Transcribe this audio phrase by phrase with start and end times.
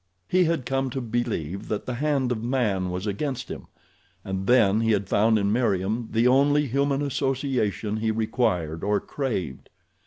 [0.27, 3.67] He had come to believe that the hand of man was against him,
[4.25, 9.69] and then he had found in Meriem the only human association he required or craved.